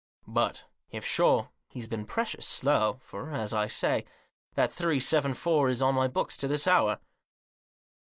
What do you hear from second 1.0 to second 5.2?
sure, he's been precious slow; for, as I say, that three